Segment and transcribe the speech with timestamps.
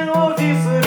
[0.00, 0.79] 天を実現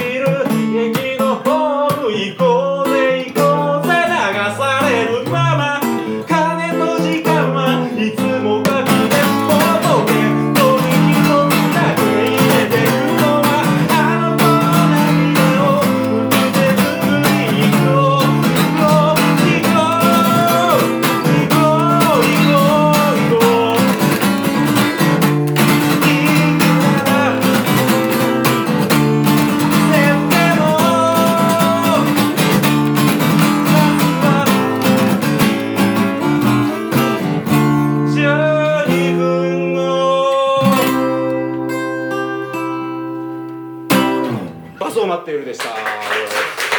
[44.83, 46.72] バスを待っているでした。